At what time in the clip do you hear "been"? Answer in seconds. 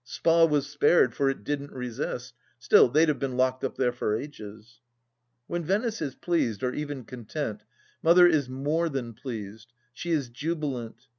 3.19-3.37